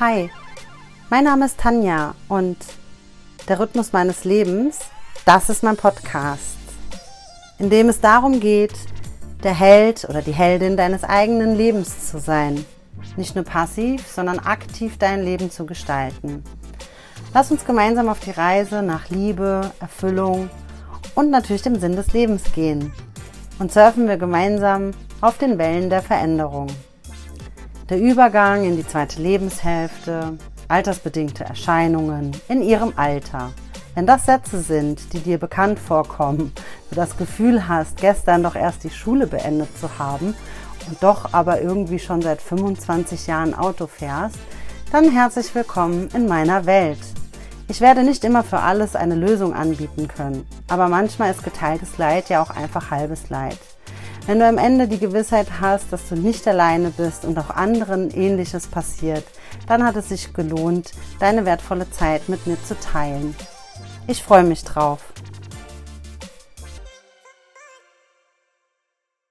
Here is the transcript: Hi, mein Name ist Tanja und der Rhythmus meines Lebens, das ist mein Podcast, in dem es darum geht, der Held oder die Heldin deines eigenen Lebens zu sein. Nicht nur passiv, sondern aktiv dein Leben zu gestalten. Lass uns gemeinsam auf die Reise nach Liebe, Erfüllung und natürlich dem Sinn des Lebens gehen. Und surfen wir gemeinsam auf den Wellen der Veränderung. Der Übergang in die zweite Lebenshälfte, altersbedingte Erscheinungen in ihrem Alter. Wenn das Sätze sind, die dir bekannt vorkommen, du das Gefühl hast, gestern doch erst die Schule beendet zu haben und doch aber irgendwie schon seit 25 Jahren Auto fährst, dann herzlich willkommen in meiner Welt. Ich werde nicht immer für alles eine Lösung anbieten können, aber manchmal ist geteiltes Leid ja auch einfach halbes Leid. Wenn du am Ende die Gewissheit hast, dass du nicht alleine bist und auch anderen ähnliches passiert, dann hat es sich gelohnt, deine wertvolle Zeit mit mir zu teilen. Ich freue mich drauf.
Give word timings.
Hi, 0.00 0.30
mein 1.10 1.24
Name 1.24 1.46
ist 1.46 1.58
Tanja 1.58 2.14
und 2.28 2.56
der 3.48 3.58
Rhythmus 3.58 3.92
meines 3.92 4.22
Lebens, 4.22 4.78
das 5.24 5.50
ist 5.50 5.64
mein 5.64 5.76
Podcast, 5.76 6.56
in 7.58 7.68
dem 7.68 7.88
es 7.88 8.00
darum 8.00 8.38
geht, 8.38 8.74
der 9.42 9.54
Held 9.54 10.08
oder 10.08 10.22
die 10.22 10.30
Heldin 10.30 10.76
deines 10.76 11.02
eigenen 11.02 11.56
Lebens 11.56 12.12
zu 12.12 12.20
sein. 12.20 12.64
Nicht 13.16 13.34
nur 13.34 13.44
passiv, 13.44 14.06
sondern 14.06 14.38
aktiv 14.38 14.98
dein 14.98 15.24
Leben 15.24 15.50
zu 15.50 15.66
gestalten. 15.66 16.44
Lass 17.34 17.50
uns 17.50 17.64
gemeinsam 17.64 18.08
auf 18.08 18.20
die 18.20 18.30
Reise 18.30 18.84
nach 18.84 19.08
Liebe, 19.08 19.72
Erfüllung 19.80 20.48
und 21.16 21.30
natürlich 21.30 21.62
dem 21.62 21.80
Sinn 21.80 21.96
des 21.96 22.12
Lebens 22.12 22.44
gehen. 22.52 22.92
Und 23.58 23.72
surfen 23.72 24.06
wir 24.06 24.16
gemeinsam 24.16 24.92
auf 25.20 25.38
den 25.38 25.58
Wellen 25.58 25.90
der 25.90 26.02
Veränderung. 26.02 26.68
Der 27.88 27.98
Übergang 27.98 28.64
in 28.64 28.76
die 28.76 28.86
zweite 28.86 29.22
Lebenshälfte, 29.22 30.36
altersbedingte 30.68 31.44
Erscheinungen 31.44 32.32
in 32.46 32.60
ihrem 32.60 32.92
Alter. 32.96 33.52
Wenn 33.94 34.04
das 34.04 34.26
Sätze 34.26 34.60
sind, 34.60 35.14
die 35.14 35.20
dir 35.20 35.38
bekannt 35.38 35.78
vorkommen, 35.78 36.52
du 36.90 36.94
das 36.94 37.16
Gefühl 37.16 37.66
hast, 37.66 37.96
gestern 37.96 38.42
doch 38.42 38.56
erst 38.56 38.84
die 38.84 38.90
Schule 38.90 39.26
beendet 39.26 39.70
zu 39.78 39.98
haben 39.98 40.34
und 40.86 41.02
doch 41.02 41.32
aber 41.32 41.62
irgendwie 41.62 41.98
schon 41.98 42.20
seit 42.20 42.42
25 42.42 43.26
Jahren 43.26 43.54
Auto 43.54 43.86
fährst, 43.86 44.36
dann 44.92 45.10
herzlich 45.10 45.54
willkommen 45.54 46.10
in 46.12 46.26
meiner 46.26 46.66
Welt. 46.66 47.00
Ich 47.68 47.80
werde 47.80 48.02
nicht 48.02 48.22
immer 48.22 48.44
für 48.44 48.60
alles 48.60 48.96
eine 48.96 49.14
Lösung 49.14 49.54
anbieten 49.54 50.08
können, 50.08 50.46
aber 50.68 50.88
manchmal 50.88 51.30
ist 51.30 51.42
geteiltes 51.42 51.96
Leid 51.96 52.28
ja 52.28 52.42
auch 52.42 52.50
einfach 52.50 52.90
halbes 52.90 53.30
Leid. 53.30 53.58
Wenn 54.28 54.40
du 54.40 54.46
am 54.46 54.58
Ende 54.58 54.86
die 54.88 54.98
Gewissheit 54.98 55.46
hast, 55.58 55.90
dass 55.90 56.10
du 56.10 56.14
nicht 56.14 56.46
alleine 56.46 56.90
bist 56.90 57.24
und 57.24 57.38
auch 57.38 57.48
anderen 57.48 58.10
ähnliches 58.10 58.66
passiert, 58.66 59.24
dann 59.66 59.82
hat 59.82 59.96
es 59.96 60.10
sich 60.10 60.34
gelohnt, 60.34 60.90
deine 61.18 61.46
wertvolle 61.46 61.90
Zeit 61.90 62.28
mit 62.28 62.46
mir 62.46 62.62
zu 62.62 62.78
teilen. 62.78 63.34
Ich 64.06 64.22
freue 64.22 64.44
mich 64.44 64.64
drauf. 64.64 65.00